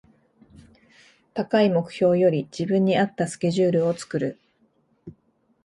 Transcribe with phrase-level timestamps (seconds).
[1.35, 4.39] 高い目標より自分に合ったスケジュールを作る